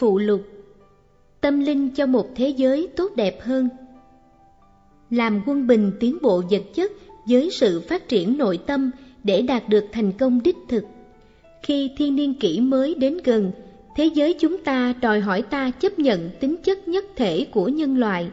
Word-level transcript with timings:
Phụ 0.00 0.18
lục 0.18 0.40
Tâm 1.40 1.60
linh 1.60 1.90
cho 1.90 2.06
một 2.06 2.28
thế 2.34 2.48
giới 2.48 2.88
tốt 2.96 3.12
đẹp 3.16 3.42
hơn 3.42 3.68
Làm 5.10 5.42
quân 5.46 5.66
bình 5.66 5.92
tiến 6.00 6.18
bộ 6.22 6.42
vật 6.50 6.62
chất 6.74 6.92
với 7.28 7.50
sự 7.50 7.80
phát 7.80 8.08
triển 8.08 8.38
nội 8.38 8.58
tâm 8.66 8.90
để 9.24 9.42
đạt 9.42 9.68
được 9.68 9.84
thành 9.92 10.12
công 10.12 10.42
đích 10.42 10.56
thực. 10.68 10.84
Khi 11.62 11.90
thiên 11.96 12.16
niên 12.16 12.34
kỷ 12.34 12.60
mới 12.60 12.94
đến 12.94 13.18
gần, 13.24 13.52
thế 13.96 14.04
giới 14.04 14.34
chúng 14.34 14.64
ta 14.64 14.94
đòi 15.00 15.20
hỏi 15.20 15.42
ta 15.42 15.70
chấp 15.70 15.98
nhận 15.98 16.30
tính 16.40 16.56
chất 16.56 16.88
nhất 16.88 17.04
thể 17.16 17.46
của 17.52 17.68
nhân 17.68 17.98
loại. 17.98 18.30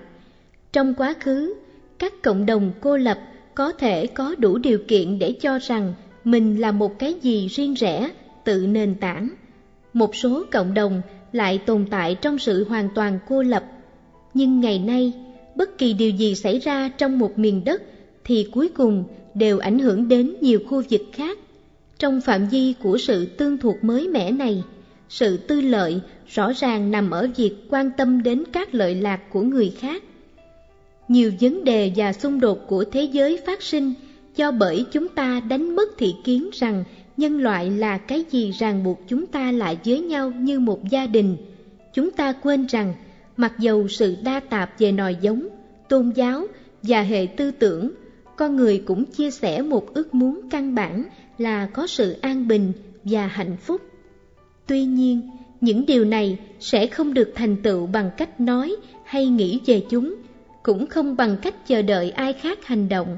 Trong 0.71 0.93
quá 0.93 1.13
khứ, 1.19 1.53
các 1.99 2.13
cộng 2.23 2.45
đồng 2.45 2.71
cô 2.81 2.97
lập 2.97 3.19
có 3.55 3.71
thể 3.71 4.07
có 4.07 4.35
đủ 4.37 4.57
điều 4.57 4.79
kiện 4.87 5.19
để 5.19 5.31
cho 5.31 5.59
rằng 5.59 5.93
mình 6.23 6.61
là 6.61 6.71
một 6.71 6.99
cái 6.99 7.13
gì 7.21 7.47
riêng 7.47 7.73
rẽ, 7.73 8.11
tự 8.43 8.67
nền 8.67 8.95
tảng. 8.95 9.29
Một 9.93 10.15
số 10.15 10.45
cộng 10.51 10.73
đồng 10.73 11.01
lại 11.31 11.57
tồn 11.57 11.85
tại 11.89 12.15
trong 12.21 12.39
sự 12.39 12.65
hoàn 12.69 12.89
toàn 12.95 13.19
cô 13.27 13.41
lập. 13.41 13.63
Nhưng 14.33 14.59
ngày 14.59 14.79
nay, 14.79 15.13
bất 15.55 15.77
kỳ 15.77 15.93
điều 15.93 16.09
gì 16.09 16.35
xảy 16.35 16.59
ra 16.59 16.89
trong 16.97 17.19
một 17.19 17.39
miền 17.39 17.63
đất 17.65 17.81
thì 18.23 18.47
cuối 18.51 18.69
cùng 18.69 19.03
đều 19.33 19.59
ảnh 19.59 19.79
hưởng 19.79 20.07
đến 20.07 20.35
nhiều 20.41 20.59
khu 20.69 20.83
vực 20.89 21.01
khác. 21.13 21.37
Trong 21.99 22.21
phạm 22.21 22.47
vi 22.47 22.73
của 22.83 22.97
sự 22.97 23.25
tương 23.25 23.57
thuộc 23.57 23.83
mới 23.83 24.07
mẻ 24.07 24.31
này, 24.31 24.63
sự 25.09 25.37
tư 25.37 25.61
lợi 25.61 25.99
rõ 26.27 26.53
ràng 26.53 26.91
nằm 26.91 27.11
ở 27.11 27.27
việc 27.37 27.53
quan 27.69 27.91
tâm 27.97 28.23
đến 28.23 28.43
các 28.53 28.73
lợi 28.73 28.95
lạc 28.95 29.21
của 29.31 29.41
người 29.41 29.73
khác. 29.79 30.03
Nhiều 31.07 31.31
vấn 31.41 31.63
đề 31.63 31.91
và 31.95 32.13
xung 32.13 32.39
đột 32.39 32.67
của 32.67 32.83
thế 32.91 33.01
giới 33.03 33.39
phát 33.45 33.61
sinh 33.61 33.93
do 34.37 34.51
bởi 34.51 34.85
chúng 34.91 35.07
ta 35.07 35.41
đánh 35.49 35.75
mất 35.75 35.89
thị 35.97 36.15
kiến 36.23 36.49
rằng 36.53 36.83
nhân 37.17 37.41
loại 37.41 37.69
là 37.69 37.97
cái 37.97 38.25
gì 38.31 38.51
ràng 38.51 38.83
buộc 38.83 38.99
chúng 39.07 39.27
ta 39.27 39.51
lại 39.51 39.77
với 39.85 39.99
nhau 39.99 40.31
như 40.31 40.59
một 40.59 40.89
gia 40.89 41.07
đình. 41.07 41.37
Chúng 41.93 42.11
ta 42.11 42.31
quên 42.31 42.65
rằng, 42.65 42.93
mặc 43.37 43.53
dầu 43.59 43.87
sự 43.87 44.15
đa 44.23 44.39
tạp 44.39 44.79
về 44.79 44.91
nòi 44.91 45.15
giống, 45.21 45.47
tôn 45.89 46.11
giáo 46.15 46.47
và 46.83 47.01
hệ 47.01 47.27
tư 47.37 47.51
tưởng, 47.51 47.91
con 48.35 48.55
người 48.55 48.83
cũng 48.85 49.05
chia 49.05 49.31
sẻ 49.31 49.61
một 49.61 49.93
ước 49.93 50.13
muốn 50.13 50.49
căn 50.49 50.75
bản 50.75 51.03
là 51.37 51.65
có 51.65 51.87
sự 51.87 52.11
an 52.21 52.47
bình 52.47 52.73
và 53.03 53.27
hạnh 53.27 53.57
phúc. 53.57 53.81
Tuy 54.67 54.85
nhiên, 54.85 55.29
những 55.61 55.85
điều 55.85 56.05
này 56.05 56.39
sẽ 56.59 56.87
không 56.87 57.13
được 57.13 57.31
thành 57.35 57.57
tựu 57.63 57.87
bằng 57.87 58.11
cách 58.17 58.39
nói 58.39 58.75
hay 59.05 59.27
nghĩ 59.27 59.59
về 59.65 59.83
chúng, 59.89 60.15
cũng 60.63 60.87
không 60.87 61.15
bằng 61.15 61.37
cách 61.41 61.67
chờ 61.67 61.81
đợi 61.81 62.11
ai 62.11 62.33
khác 62.33 62.65
hành 62.65 62.89
động. 62.89 63.17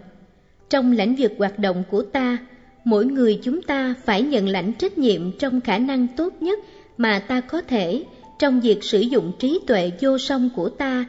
Trong 0.69 0.91
lãnh 0.91 1.15
vực 1.15 1.33
hoạt 1.37 1.59
động 1.59 1.83
của 1.91 2.01
ta, 2.01 2.37
mỗi 2.83 3.05
người 3.05 3.39
chúng 3.43 3.61
ta 3.61 3.95
phải 4.05 4.21
nhận 4.21 4.47
lãnh 4.47 4.73
trách 4.73 4.97
nhiệm 4.97 5.31
trong 5.37 5.61
khả 5.61 5.77
năng 5.77 6.07
tốt 6.17 6.33
nhất 6.39 6.59
mà 6.97 7.19
ta 7.19 7.41
có 7.41 7.61
thể 7.61 8.03
trong 8.39 8.61
việc 8.61 8.83
sử 8.83 8.99
dụng 8.99 9.31
trí 9.39 9.59
tuệ 9.67 9.91
vô 10.01 10.17
song 10.17 10.49
của 10.55 10.69
ta 10.69 11.05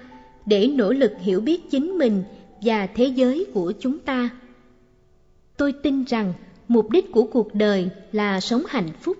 để 0.46 0.66
nỗ 0.66 0.92
lực 0.92 1.12
hiểu 1.20 1.40
biết 1.40 1.70
chính 1.70 1.98
mình 1.98 2.22
và 2.60 2.86
thế 2.86 3.06
giới 3.06 3.46
của 3.54 3.72
chúng 3.80 3.98
ta. 3.98 4.28
Tôi 5.56 5.72
tin 5.72 6.04
rằng 6.04 6.32
mục 6.68 6.90
đích 6.90 7.12
của 7.12 7.24
cuộc 7.24 7.54
đời 7.54 7.88
là 8.12 8.40
sống 8.40 8.62
hạnh 8.68 8.90
phúc. 9.00 9.16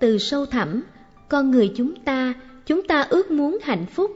Từ 0.00 0.18
sâu 0.18 0.46
thẳm, 0.46 0.82
con 1.28 1.50
người 1.50 1.72
chúng 1.76 1.94
ta, 1.94 2.34
chúng 2.66 2.82
ta 2.86 3.02
ước 3.02 3.30
muốn 3.30 3.58
hạnh 3.62 3.86
phúc. 3.86 4.10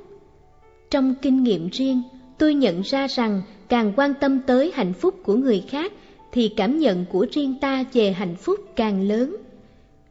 Trong 0.90 1.14
kinh 1.22 1.42
nghiệm 1.42 1.68
riêng, 1.68 2.02
tôi 2.38 2.54
nhận 2.54 2.80
ra 2.80 3.06
rằng 3.06 3.42
càng 3.68 3.92
quan 3.96 4.14
tâm 4.14 4.40
tới 4.46 4.72
hạnh 4.74 4.92
phúc 4.92 5.14
của 5.22 5.34
người 5.34 5.64
khác 5.68 5.92
thì 6.32 6.48
cảm 6.56 6.78
nhận 6.78 7.04
của 7.12 7.26
riêng 7.32 7.54
ta 7.60 7.84
về 7.92 8.12
hạnh 8.12 8.36
phúc 8.36 8.60
càng 8.76 9.02
lớn. 9.08 9.36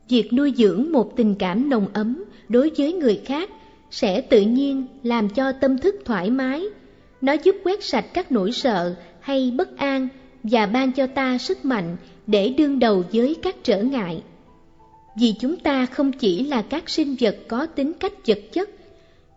Việc 0.10 0.34
nuôi 0.34 0.54
dưỡng 0.58 0.92
một 0.92 1.16
tình 1.16 1.36
cảm 1.36 1.70
nồng 1.70 1.88
ấm 1.94 2.24
đối 2.50 2.72
với 2.78 2.94
người 2.94 3.22
khác 3.26 3.50
sẽ 3.92 4.22
tự 4.22 4.42
nhiên 4.42 4.86
làm 5.04 5.30
cho 5.30 5.52
tâm 5.52 5.78
thức 5.78 5.96
thoải 6.06 6.30
mái. 6.30 6.64
Nó 7.22 7.34
giúp 7.44 7.56
quét 7.64 7.84
sạch 7.84 8.06
các 8.14 8.32
nỗi 8.32 8.52
sợ 8.52 8.96
hay 9.20 9.52
bất 9.58 9.78
an 9.78 10.08
và 10.44 10.66
ban 10.66 10.92
cho 10.92 11.08
ta 11.08 11.38
sức 11.38 11.66
mạnh 11.66 11.98
để 12.28 12.50
đương 12.50 12.80
đầu 12.80 13.04
với 13.14 13.36
các 13.42 13.56
trở 13.64 13.84
ngại. 13.84 14.24
Vì 15.20 15.34
chúng 15.40 15.58
ta 15.58 15.86
không 15.86 16.12
chỉ 16.12 16.44
là 16.44 16.62
các 16.62 16.90
sinh 16.90 17.16
vật 17.20 17.38
có 17.48 17.66
tính 17.66 17.94
cách 17.94 18.14
vật 18.28 18.40
chất, 18.52 18.70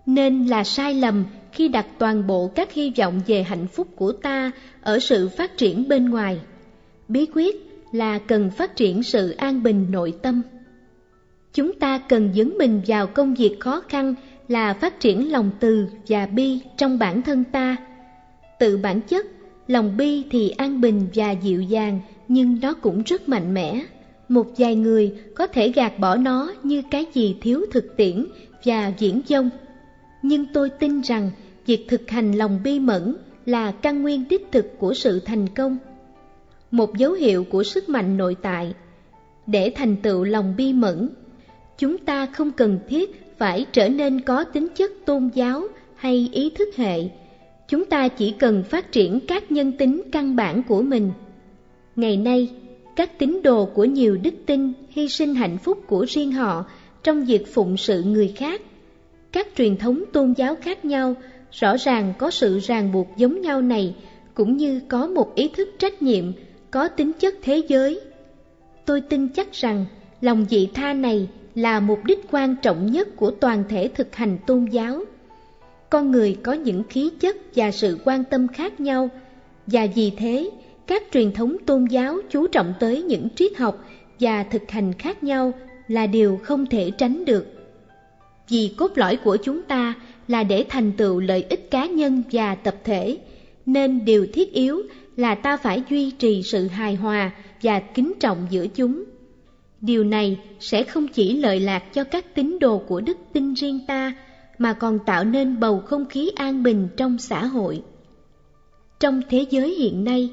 nên 0.08 0.46
là 0.46 0.64
sai 0.64 0.94
lầm 0.94 1.24
khi 1.52 1.68
đặt 1.68 1.86
toàn 1.98 2.26
bộ 2.26 2.50
các 2.54 2.72
hy 2.72 2.92
vọng 2.98 3.20
về 3.26 3.42
hạnh 3.42 3.66
phúc 3.66 3.88
của 3.96 4.12
ta 4.12 4.50
ở 4.82 4.98
sự 4.98 5.28
phát 5.28 5.56
triển 5.56 5.88
bên 5.88 6.10
ngoài. 6.10 6.40
Bí 7.08 7.26
quyết 7.34 7.56
là 7.92 8.18
cần 8.18 8.50
phát 8.50 8.76
triển 8.76 9.02
sự 9.02 9.30
an 9.30 9.62
bình 9.62 9.86
nội 9.90 10.14
tâm. 10.22 10.42
Chúng 11.54 11.72
ta 11.72 11.98
cần 11.98 12.32
dấn 12.34 12.58
mình 12.58 12.80
vào 12.86 13.06
công 13.06 13.34
việc 13.34 13.60
khó 13.60 13.80
khăn 13.88 14.14
là 14.48 14.74
phát 14.74 15.00
triển 15.00 15.32
lòng 15.32 15.50
từ 15.60 15.86
và 16.08 16.26
bi 16.26 16.58
trong 16.76 16.98
bản 16.98 17.22
thân 17.22 17.44
ta. 17.44 17.76
Tự 18.58 18.76
bản 18.76 19.00
chất, 19.00 19.26
lòng 19.66 19.96
bi 19.96 20.22
thì 20.30 20.50
an 20.50 20.80
bình 20.80 21.06
và 21.14 21.30
dịu 21.30 21.62
dàng 21.62 22.00
nhưng 22.28 22.58
nó 22.62 22.74
cũng 22.74 23.02
rất 23.02 23.28
mạnh 23.28 23.54
mẽ. 23.54 23.84
Một 24.28 24.46
vài 24.58 24.74
người 24.74 25.14
có 25.34 25.46
thể 25.46 25.68
gạt 25.68 25.98
bỏ 25.98 26.16
nó 26.16 26.52
như 26.62 26.82
cái 26.90 27.06
gì 27.14 27.36
thiếu 27.40 27.64
thực 27.70 27.96
tiễn 27.96 28.26
và 28.64 28.92
diễn 28.98 29.20
dông. 29.28 29.50
Nhưng 30.22 30.46
tôi 30.52 30.70
tin 30.70 31.00
rằng 31.00 31.30
việc 31.66 31.84
thực 31.88 32.10
hành 32.10 32.32
lòng 32.32 32.60
bi 32.64 32.78
mẫn 32.78 33.16
là 33.46 33.72
căn 33.72 34.02
nguyên 34.02 34.24
đích 34.28 34.46
thực 34.52 34.78
của 34.78 34.94
sự 34.94 35.20
thành 35.20 35.48
công. 35.48 35.78
Một 36.70 36.96
dấu 36.96 37.12
hiệu 37.12 37.44
của 37.44 37.62
sức 37.62 37.88
mạnh 37.88 38.16
nội 38.16 38.36
tại. 38.42 38.74
Để 39.46 39.72
thành 39.76 39.96
tựu 39.96 40.24
lòng 40.24 40.54
bi 40.56 40.72
mẫn, 40.72 41.08
chúng 41.78 41.98
ta 41.98 42.26
không 42.26 42.50
cần 42.50 42.78
thiết 42.88 43.34
phải 43.38 43.66
trở 43.72 43.88
nên 43.88 44.20
có 44.20 44.44
tính 44.44 44.68
chất 44.74 44.90
tôn 45.04 45.30
giáo 45.34 45.62
hay 45.94 46.30
ý 46.32 46.50
thức 46.50 46.68
hệ. 46.76 47.08
Chúng 47.68 47.84
ta 47.84 48.08
chỉ 48.08 48.30
cần 48.30 48.62
phát 48.62 48.92
triển 48.92 49.20
các 49.28 49.52
nhân 49.52 49.72
tính 49.72 50.02
căn 50.12 50.36
bản 50.36 50.62
của 50.62 50.82
mình. 50.82 51.12
Ngày 51.96 52.16
nay, 52.16 52.50
các 52.96 53.18
tín 53.18 53.40
đồ 53.42 53.64
của 53.64 53.84
nhiều 53.84 54.16
đức 54.16 54.34
tin 54.46 54.72
hy 54.90 55.08
sinh 55.08 55.34
hạnh 55.34 55.58
phúc 55.58 55.78
của 55.86 56.06
riêng 56.08 56.32
họ 56.32 56.64
trong 57.02 57.24
việc 57.24 57.54
phụng 57.54 57.76
sự 57.76 58.02
người 58.02 58.28
khác. 58.36 58.60
Các 59.32 59.46
truyền 59.56 59.76
thống 59.76 60.04
tôn 60.12 60.32
giáo 60.36 60.56
khác 60.56 60.84
nhau 60.84 61.14
rõ 61.52 61.76
ràng 61.76 62.12
có 62.18 62.30
sự 62.30 62.58
ràng 62.58 62.92
buộc 62.92 63.08
giống 63.16 63.40
nhau 63.40 63.62
này 63.62 63.94
cũng 64.34 64.56
như 64.56 64.80
có 64.88 65.06
một 65.06 65.34
ý 65.34 65.48
thức 65.56 65.68
trách 65.78 66.02
nhiệm 66.02 66.24
có 66.70 66.88
tính 66.88 67.12
chất 67.12 67.34
thế 67.42 67.62
giới. 67.68 68.00
Tôi 68.84 69.00
tin 69.00 69.28
chắc 69.28 69.52
rằng 69.52 69.84
lòng 70.20 70.46
dị 70.50 70.68
tha 70.74 70.92
này 70.92 71.28
là 71.54 71.80
mục 71.80 72.04
đích 72.04 72.18
quan 72.30 72.56
trọng 72.62 72.92
nhất 72.92 73.16
của 73.16 73.30
toàn 73.30 73.64
thể 73.68 73.90
thực 73.94 74.14
hành 74.14 74.38
tôn 74.46 74.64
giáo. 74.64 75.04
Con 75.90 76.10
người 76.10 76.36
có 76.42 76.52
những 76.52 76.82
khí 76.88 77.10
chất 77.20 77.36
và 77.54 77.70
sự 77.70 77.98
quan 78.04 78.24
tâm 78.24 78.48
khác 78.48 78.80
nhau, 78.80 79.08
và 79.66 79.86
vì 79.94 80.12
thế 80.16 80.50
các 80.86 81.02
truyền 81.12 81.32
thống 81.32 81.56
tôn 81.66 81.84
giáo 81.84 82.18
chú 82.30 82.46
trọng 82.46 82.74
tới 82.80 83.02
những 83.02 83.28
triết 83.36 83.56
học 83.56 83.84
và 84.20 84.42
thực 84.42 84.70
hành 84.70 84.92
khác 84.92 85.22
nhau 85.24 85.52
là 85.88 86.06
điều 86.06 86.40
không 86.42 86.66
thể 86.66 86.90
tránh 86.98 87.24
được. 87.24 87.57
Vì 88.48 88.70
cốt 88.76 88.98
lõi 88.98 89.16
của 89.16 89.36
chúng 89.36 89.62
ta 89.62 89.94
là 90.28 90.42
để 90.42 90.64
thành 90.68 90.92
tựu 90.92 91.20
lợi 91.20 91.44
ích 91.48 91.70
cá 91.70 91.86
nhân 91.86 92.22
và 92.32 92.54
tập 92.54 92.76
thể, 92.84 93.18
nên 93.66 94.04
điều 94.04 94.26
thiết 94.32 94.52
yếu 94.52 94.82
là 95.16 95.34
ta 95.34 95.56
phải 95.56 95.82
duy 95.90 96.10
trì 96.10 96.42
sự 96.42 96.66
hài 96.66 96.94
hòa 96.94 97.30
và 97.62 97.80
kính 97.80 98.12
trọng 98.20 98.46
giữa 98.50 98.66
chúng. 98.66 99.04
Điều 99.80 100.04
này 100.04 100.40
sẽ 100.60 100.82
không 100.82 101.08
chỉ 101.08 101.36
lợi 101.36 101.60
lạc 101.60 101.94
cho 101.94 102.04
các 102.04 102.34
tín 102.34 102.58
đồ 102.58 102.78
của 102.78 103.00
đức 103.00 103.16
tin 103.32 103.54
riêng 103.54 103.80
ta, 103.86 104.12
mà 104.58 104.72
còn 104.72 104.98
tạo 105.06 105.24
nên 105.24 105.60
bầu 105.60 105.80
không 105.80 106.06
khí 106.06 106.30
an 106.36 106.62
bình 106.62 106.88
trong 106.96 107.18
xã 107.18 107.44
hội. 107.44 107.82
Trong 109.00 109.22
thế 109.30 109.44
giới 109.50 109.74
hiện 109.74 110.04
nay, 110.04 110.30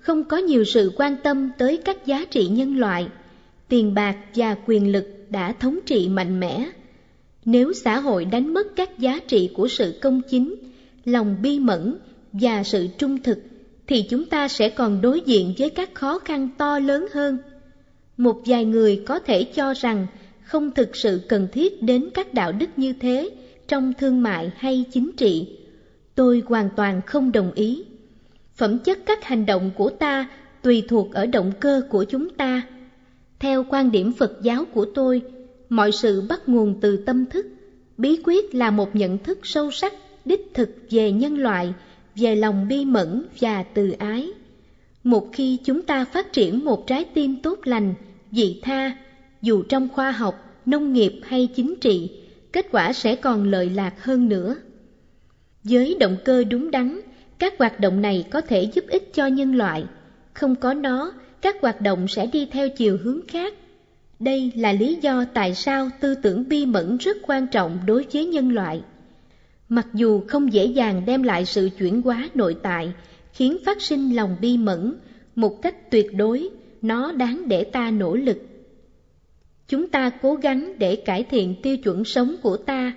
không 0.00 0.24
có 0.24 0.36
nhiều 0.36 0.64
sự 0.64 0.92
quan 0.96 1.16
tâm 1.22 1.50
tới 1.58 1.76
các 1.84 2.06
giá 2.06 2.24
trị 2.24 2.46
nhân 2.46 2.76
loại, 2.76 3.08
tiền 3.68 3.94
bạc 3.94 4.16
và 4.34 4.56
quyền 4.66 4.92
lực 4.92 5.26
đã 5.30 5.52
thống 5.52 5.78
trị 5.86 6.08
mạnh 6.08 6.40
mẽ. 6.40 6.70
Nếu 7.50 7.72
xã 7.72 7.98
hội 7.98 8.24
đánh 8.24 8.54
mất 8.54 8.66
các 8.76 8.98
giá 8.98 9.18
trị 9.28 9.50
của 9.54 9.68
sự 9.68 9.98
công 10.00 10.20
chính, 10.30 10.54
lòng 11.04 11.36
bi 11.42 11.58
mẫn 11.58 11.96
và 12.32 12.62
sự 12.62 12.88
trung 12.98 13.22
thực, 13.22 13.38
thì 13.86 14.02
chúng 14.10 14.24
ta 14.24 14.48
sẽ 14.48 14.68
còn 14.68 15.00
đối 15.00 15.20
diện 15.20 15.54
với 15.58 15.70
các 15.70 15.94
khó 15.94 16.18
khăn 16.18 16.48
to 16.58 16.78
lớn 16.78 17.06
hơn. 17.12 17.38
Một 18.16 18.42
vài 18.46 18.64
người 18.64 19.02
có 19.06 19.18
thể 19.18 19.44
cho 19.44 19.74
rằng 19.74 20.06
không 20.42 20.70
thực 20.70 20.96
sự 20.96 21.20
cần 21.28 21.48
thiết 21.52 21.82
đến 21.82 22.08
các 22.14 22.34
đạo 22.34 22.52
đức 22.52 22.66
như 22.76 22.92
thế 22.92 23.30
trong 23.68 23.92
thương 23.98 24.22
mại 24.22 24.50
hay 24.56 24.84
chính 24.92 25.10
trị. 25.16 25.58
Tôi 26.14 26.42
hoàn 26.46 26.68
toàn 26.76 27.00
không 27.06 27.32
đồng 27.32 27.52
ý. 27.54 27.84
Phẩm 28.56 28.78
chất 28.78 28.98
các 29.06 29.24
hành 29.24 29.46
động 29.46 29.70
của 29.76 29.90
ta 29.90 30.28
tùy 30.62 30.82
thuộc 30.88 31.12
ở 31.12 31.26
động 31.26 31.52
cơ 31.60 31.82
của 31.90 32.04
chúng 32.04 32.30
ta. 32.30 32.62
Theo 33.38 33.64
quan 33.70 33.90
điểm 33.90 34.12
Phật 34.12 34.32
giáo 34.42 34.64
của 34.64 34.86
tôi, 34.94 35.22
mọi 35.68 35.92
sự 35.92 36.20
bắt 36.28 36.48
nguồn 36.48 36.80
từ 36.80 36.96
tâm 36.96 37.26
thức. 37.26 37.46
Bí 37.96 38.20
quyết 38.24 38.54
là 38.54 38.70
một 38.70 38.96
nhận 38.96 39.18
thức 39.18 39.38
sâu 39.42 39.70
sắc, 39.70 39.92
đích 40.24 40.50
thực 40.54 40.68
về 40.90 41.12
nhân 41.12 41.38
loại, 41.38 41.74
về 42.14 42.34
lòng 42.34 42.68
bi 42.68 42.84
mẫn 42.84 43.22
và 43.40 43.62
từ 43.62 43.90
ái. 43.90 44.28
Một 45.04 45.28
khi 45.32 45.58
chúng 45.64 45.82
ta 45.82 46.04
phát 46.04 46.32
triển 46.32 46.64
một 46.64 46.86
trái 46.86 47.04
tim 47.04 47.36
tốt 47.42 47.58
lành, 47.64 47.94
dị 48.32 48.60
tha, 48.62 48.96
dù 49.42 49.62
trong 49.62 49.88
khoa 49.88 50.10
học, 50.10 50.62
nông 50.66 50.92
nghiệp 50.92 51.20
hay 51.22 51.48
chính 51.56 51.74
trị, 51.80 52.10
kết 52.52 52.66
quả 52.72 52.92
sẽ 52.92 53.16
còn 53.16 53.50
lợi 53.50 53.70
lạc 53.70 54.02
hơn 54.02 54.28
nữa. 54.28 54.56
Với 55.64 55.96
động 56.00 56.16
cơ 56.24 56.44
đúng 56.44 56.70
đắn, 56.70 57.00
các 57.38 57.54
hoạt 57.58 57.80
động 57.80 58.02
này 58.02 58.24
có 58.30 58.40
thể 58.40 58.62
giúp 58.62 58.84
ích 58.88 59.14
cho 59.14 59.26
nhân 59.26 59.54
loại. 59.54 59.84
Không 60.34 60.54
có 60.54 60.74
nó, 60.74 61.12
các 61.40 61.56
hoạt 61.60 61.80
động 61.80 62.08
sẽ 62.08 62.26
đi 62.26 62.46
theo 62.46 62.68
chiều 62.68 62.98
hướng 63.02 63.20
khác. 63.28 63.54
Đây 64.20 64.52
là 64.56 64.72
lý 64.72 64.98
do 65.02 65.24
tại 65.34 65.54
sao 65.54 65.90
tư 66.00 66.14
tưởng 66.14 66.48
bi 66.48 66.66
mẫn 66.66 66.96
rất 66.96 67.16
quan 67.26 67.46
trọng 67.46 67.78
đối 67.86 68.06
với 68.12 68.26
nhân 68.26 68.50
loại. 68.50 68.82
Mặc 69.68 69.86
dù 69.94 70.20
không 70.28 70.52
dễ 70.52 70.66
dàng 70.66 71.02
đem 71.06 71.22
lại 71.22 71.44
sự 71.44 71.70
chuyển 71.78 72.02
hóa 72.02 72.28
nội 72.34 72.56
tại, 72.62 72.92
khiến 73.32 73.56
phát 73.66 73.82
sinh 73.82 74.16
lòng 74.16 74.36
bi 74.40 74.56
mẫn, 74.56 74.94
một 75.34 75.62
cách 75.62 75.90
tuyệt 75.90 76.06
đối, 76.14 76.48
nó 76.82 77.12
đáng 77.12 77.48
để 77.48 77.64
ta 77.64 77.90
nỗ 77.90 78.16
lực. 78.16 78.42
Chúng 79.68 79.88
ta 79.88 80.10
cố 80.22 80.34
gắng 80.34 80.72
để 80.78 80.96
cải 80.96 81.22
thiện 81.22 81.54
tiêu 81.62 81.76
chuẩn 81.76 82.04
sống 82.04 82.36
của 82.42 82.56
ta, 82.56 82.92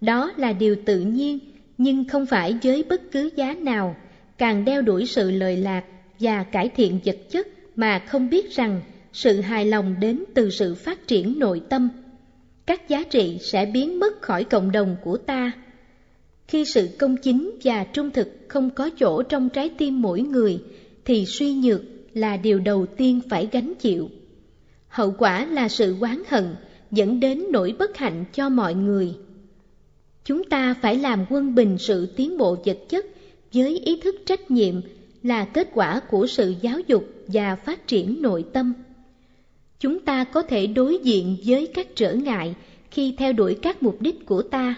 đó 0.00 0.32
là 0.36 0.52
điều 0.52 0.76
tự 0.84 1.00
nhiên, 1.00 1.38
nhưng 1.78 2.04
không 2.04 2.26
phải 2.26 2.56
với 2.62 2.82
bất 2.82 3.12
cứ 3.12 3.30
giá 3.36 3.54
nào, 3.54 3.96
càng 4.38 4.64
đeo 4.64 4.82
đuổi 4.82 5.06
sự 5.06 5.30
lợi 5.30 5.56
lạc 5.56 5.84
và 6.20 6.42
cải 6.42 6.68
thiện 6.68 7.00
vật 7.04 7.16
chất 7.30 7.48
mà 7.76 7.98
không 7.98 8.30
biết 8.30 8.50
rằng 8.50 8.80
sự 9.14 9.40
hài 9.40 9.66
lòng 9.66 9.94
đến 10.00 10.24
từ 10.34 10.50
sự 10.50 10.74
phát 10.74 11.06
triển 11.06 11.38
nội 11.38 11.62
tâm. 11.68 11.88
Các 12.66 12.88
giá 12.88 13.02
trị 13.02 13.38
sẽ 13.40 13.66
biến 13.66 14.00
mất 14.00 14.22
khỏi 14.22 14.44
cộng 14.44 14.72
đồng 14.72 14.96
của 15.04 15.16
ta. 15.16 15.52
Khi 16.48 16.64
sự 16.64 16.88
công 16.98 17.16
chính 17.16 17.58
và 17.64 17.84
trung 17.84 18.10
thực 18.10 18.28
không 18.48 18.70
có 18.70 18.90
chỗ 18.98 19.22
trong 19.22 19.48
trái 19.48 19.70
tim 19.78 20.02
mỗi 20.02 20.20
người, 20.20 20.58
thì 21.04 21.26
suy 21.26 21.54
nhược 21.54 21.80
là 22.14 22.36
điều 22.36 22.58
đầu 22.58 22.86
tiên 22.86 23.20
phải 23.28 23.48
gánh 23.52 23.74
chịu. 23.74 24.08
Hậu 24.88 25.14
quả 25.18 25.46
là 25.46 25.68
sự 25.68 25.96
oán 26.00 26.22
hận 26.28 26.54
dẫn 26.90 27.20
đến 27.20 27.44
nỗi 27.50 27.74
bất 27.78 27.96
hạnh 27.96 28.24
cho 28.32 28.48
mọi 28.48 28.74
người. 28.74 29.14
Chúng 30.24 30.44
ta 30.44 30.74
phải 30.82 30.98
làm 30.98 31.24
quân 31.30 31.54
bình 31.54 31.76
sự 31.78 32.06
tiến 32.16 32.38
bộ 32.38 32.56
vật 32.64 32.78
chất 32.88 33.06
với 33.52 33.78
ý 33.78 34.00
thức 34.00 34.16
trách 34.26 34.50
nhiệm 34.50 34.74
là 35.22 35.44
kết 35.44 35.68
quả 35.74 36.00
của 36.00 36.26
sự 36.26 36.54
giáo 36.60 36.80
dục 36.86 37.04
và 37.26 37.56
phát 37.56 37.86
triển 37.86 38.22
nội 38.22 38.44
tâm. 38.52 38.74
Chúng 39.80 40.00
ta 40.00 40.24
có 40.24 40.42
thể 40.42 40.66
đối 40.66 40.98
diện 40.98 41.36
với 41.46 41.66
các 41.74 41.86
trở 41.94 42.14
ngại 42.14 42.54
khi 42.90 43.14
theo 43.18 43.32
đuổi 43.32 43.58
các 43.62 43.82
mục 43.82 44.00
đích 44.00 44.26
của 44.26 44.42
ta. 44.42 44.74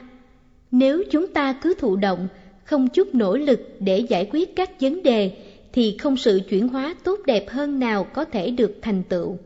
Nếu 0.70 1.02
chúng 1.10 1.28
ta 1.28 1.52
cứ 1.52 1.74
thụ 1.78 1.96
động, 1.96 2.28
không 2.64 2.88
chút 2.88 3.14
nỗ 3.14 3.36
lực 3.36 3.60
để 3.80 3.98
giải 3.98 4.28
quyết 4.32 4.56
các 4.56 4.80
vấn 4.80 5.02
đề, 5.02 5.36
thì 5.72 5.96
không 5.96 6.16
sự 6.16 6.40
chuyển 6.48 6.68
hóa 6.68 6.94
tốt 7.04 7.20
đẹp 7.26 7.50
hơn 7.50 7.78
nào 7.78 8.04
có 8.04 8.24
thể 8.24 8.50
được 8.50 8.78
thành 8.82 9.02
tựu. 9.02 9.38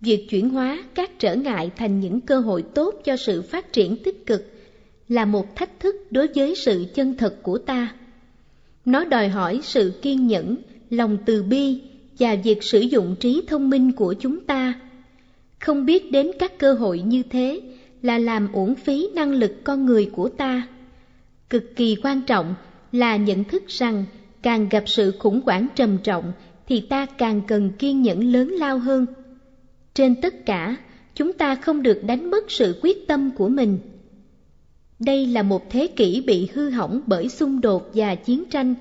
Việc 0.00 0.26
chuyển 0.30 0.50
hóa 0.50 0.84
các 0.94 1.10
trở 1.18 1.34
ngại 1.34 1.70
thành 1.76 2.00
những 2.00 2.20
cơ 2.20 2.40
hội 2.40 2.62
tốt 2.74 2.94
cho 3.04 3.16
sự 3.16 3.42
phát 3.42 3.72
triển 3.72 3.96
tích 4.04 4.26
cực 4.26 4.52
là 5.08 5.24
một 5.24 5.56
thách 5.56 5.80
thức 5.80 5.96
đối 6.10 6.26
với 6.26 6.54
sự 6.54 6.86
chân 6.94 7.16
thật 7.16 7.42
của 7.42 7.58
ta. 7.58 7.94
Nó 8.84 9.04
đòi 9.04 9.28
hỏi 9.28 9.60
sự 9.62 9.92
kiên 10.02 10.26
nhẫn, 10.26 10.56
lòng 10.90 11.18
từ 11.26 11.42
bi 11.42 11.80
và 12.18 12.34
việc 12.34 12.62
sử 12.62 12.80
dụng 12.80 13.16
trí 13.20 13.42
thông 13.46 13.70
minh 13.70 13.92
của 13.92 14.14
chúng 14.20 14.40
ta. 14.40 14.80
Không 15.58 15.86
biết 15.86 16.12
đến 16.12 16.30
các 16.38 16.58
cơ 16.58 16.72
hội 16.72 17.00
như 17.00 17.22
thế 17.22 17.60
là 18.02 18.18
làm 18.18 18.52
uổng 18.52 18.74
phí 18.74 19.08
năng 19.14 19.32
lực 19.32 19.64
con 19.64 19.86
người 19.86 20.10
của 20.12 20.28
ta. 20.28 20.68
Cực 21.50 21.76
kỳ 21.76 21.96
quan 22.02 22.22
trọng 22.22 22.54
là 22.92 23.16
nhận 23.16 23.44
thức 23.44 23.62
rằng 23.68 24.04
càng 24.42 24.68
gặp 24.68 24.84
sự 24.86 25.12
khủng 25.18 25.40
hoảng 25.44 25.66
trầm 25.74 25.98
trọng 25.98 26.32
thì 26.66 26.80
ta 26.80 27.06
càng 27.06 27.40
cần 27.46 27.70
kiên 27.78 28.02
nhẫn 28.02 28.32
lớn 28.32 28.48
lao 28.48 28.78
hơn. 28.78 29.06
Trên 29.94 30.14
tất 30.20 30.46
cả, 30.46 30.76
chúng 31.14 31.32
ta 31.32 31.54
không 31.54 31.82
được 31.82 32.04
đánh 32.04 32.30
mất 32.30 32.50
sự 32.50 32.78
quyết 32.82 33.06
tâm 33.06 33.30
của 33.30 33.48
mình. 33.48 33.78
Đây 34.98 35.26
là 35.26 35.42
một 35.42 35.70
thế 35.70 35.86
kỷ 35.86 36.22
bị 36.26 36.48
hư 36.54 36.70
hỏng 36.70 37.00
bởi 37.06 37.28
xung 37.28 37.60
đột 37.60 37.90
và 37.94 38.14
chiến 38.14 38.44
tranh. 38.50 38.74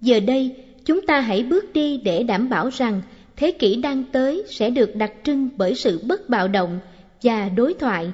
Giờ 0.00 0.20
đây, 0.20 0.63
chúng 0.84 1.06
ta 1.06 1.20
hãy 1.20 1.42
bước 1.42 1.72
đi 1.72 2.00
để 2.04 2.22
đảm 2.22 2.48
bảo 2.48 2.68
rằng 2.68 3.02
thế 3.36 3.50
kỷ 3.50 3.76
đang 3.76 4.04
tới 4.12 4.42
sẽ 4.48 4.70
được 4.70 4.96
đặc 4.96 5.12
trưng 5.24 5.48
bởi 5.56 5.74
sự 5.74 6.00
bất 6.04 6.28
bạo 6.28 6.48
động 6.48 6.80
và 7.22 7.48
đối 7.48 7.74
thoại 7.74 8.12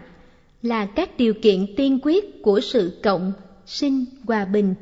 là 0.62 0.86
các 0.86 1.16
điều 1.18 1.34
kiện 1.34 1.74
tiên 1.76 1.98
quyết 2.02 2.42
của 2.42 2.60
sự 2.60 3.00
cộng, 3.02 3.32
sinh, 3.66 4.04
hòa 4.26 4.44
bình. 4.44 4.74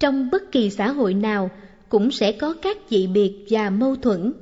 Trong 0.00 0.30
bất 0.30 0.52
kỳ 0.52 0.70
xã 0.70 0.90
hội 0.90 1.14
nào 1.14 1.50
cũng 1.88 2.10
sẽ 2.10 2.32
có 2.32 2.54
các 2.62 2.76
dị 2.90 3.06
biệt 3.06 3.32
và 3.50 3.70
mâu 3.70 3.96
thuẫn, 3.96 4.32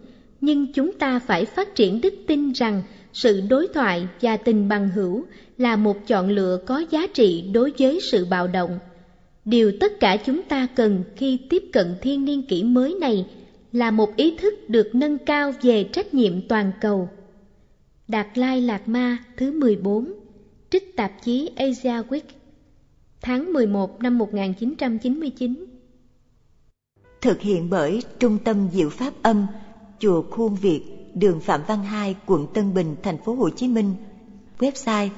nhưng 0.41 0.73
chúng 0.73 0.93
ta 0.93 1.19
phải 1.19 1.45
phát 1.45 1.75
triển 1.75 2.01
đức 2.01 2.15
tin 2.27 2.53
rằng 2.53 2.83
sự 3.13 3.41
đối 3.41 3.69
thoại 3.75 4.07
và 4.21 4.37
tình 4.37 4.69
bằng 4.69 4.89
hữu 4.89 5.25
là 5.59 5.77
một 5.77 6.07
chọn 6.07 6.31
lựa 6.31 6.59
có 6.67 6.85
giá 6.91 7.07
trị 7.07 7.45
đối 7.55 7.73
với 7.79 8.01
sự 8.13 8.25
bạo 8.25 8.47
động. 8.49 8.79
Điều 9.47 9.73
tất 9.81 9.93
cả 10.01 10.17
chúng 10.27 10.43
ta 10.43 10.67
cần 10.77 11.05
khi 11.17 11.39
tiếp 11.51 11.63
cận 11.73 11.97
thiên 12.03 12.25
niên 12.25 12.43
kỷ 12.43 12.65
mới 12.65 12.97
này 13.01 13.27
là 13.73 13.91
một 13.91 14.17
ý 14.17 14.37
thức 14.37 14.55
được 14.69 14.91
nâng 14.95 15.19
cao 15.19 15.53
về 15.63 15.85
trách 15.93 16.15
nhiệm 16.15 16.49
toàn 16.49 16.73
cầu. 16.81 17.09
Đạt 18.09 18.39
Lai 18.39 18.61
Lạt 18.61 18.89
Ma 18.89 19.19
thứ 19.37 19.61
14 19.61 20.13
Trích 20.71 20.97
tạp 20.97 21.13
chí 21.23 21.51
Asia 21.57 22.03
Week 22.09 22.21
Tháng 23.21 23.53
11 23.53 24.03
năm 24.03 24.19
1999 24.19 25.67
Thực 27.21 27.41
hiện 27.41 27.71
bởi 27.71 28.03
Trung 28.19 28.39
tâm 28.45 28.69
Diệu 28.73 28.91
Pháp 28.91 29.13
Âm 29.23 29.47
Chùa 29.99 30.23
Khuôn 30.23 30.55
Việt 30.55 30.81
đường 31.15 31.41
Phạm 31.41 31.61
Văn 31.67 31.83
Hai, 31.83 32.17
quận 32.27 32.47
Tân 32.55 32.75
Bình, 32.75 32.97
thành 33.03 33.19
phố 33.19 33.35
Hồ 33.35 33.51
Chí 33.51 33.69
Minh. 33.69 33.95
Website 34.59 35.09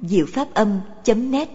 diệu 0.00 0.26
pháp 0.26 0.54
âm.net 0.54 1.48